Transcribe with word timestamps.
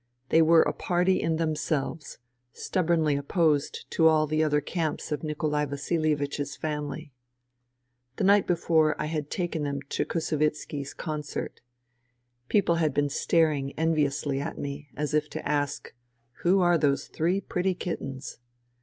They 0.29 0.41
were 0.41 0.63
a 0.63 0.73
party 0.73 1.21
in 1.21 1.35
them 1.35 1.55
selves, 1.55 2.17
stubbornly 2.53 3.15
opposed 3.15 3.85
to 3.91 4.07
all 4.07 4.25
the 4.25 4.43
other 4.43 4.59
camps 4.59 5.11
of 5.11 5.21
Nikolai 5.21 5.65
Vasilievich's 5.65 6.55
family. 6.55 7.13
The 8.15 8.23
night 8.23 8.47
before, 8.47 8.99
I 8.99 9.05
had 9.05 9.29
taken 9.29 9.61
them 9.61 9.79
to 9.89 10.03
Kusivitski's 10.03 10.95
concert. 10.95 11.61
People 12.49 12.77
had 12.81 12.95
been 12.95 13.09
staring 13.09 13.73
enviously 13.73 14.39
at 14.41 14.57
me, 14.57 14.89
as 14.97 15.13
if 15.13 15.29
to 15.29 15.47
ask:" 15.47 15.93
Who 16.41 16.61
are 16.61 16.79
those 16.79 17.05
three 17.07 17.39
pretty 17.39 17.75
kittens 17.75 18.39